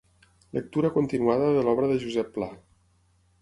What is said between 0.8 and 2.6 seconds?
continuada de l'obra de Josep Pla.